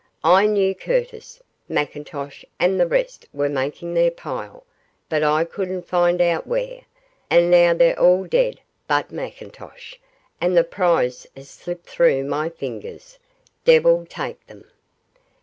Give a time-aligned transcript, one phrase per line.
[0.23, 4.63] 'I knew Curtis, McIntosh and the rest were making their pile,
[5.09, 6.81] but I couldn't find out where;
[7.29, 9.97] and now they're all dead but McIntosh,
[10.41, 13.19] and the prize has slipped through my fingers,
[13.63, 14.65] devil take them!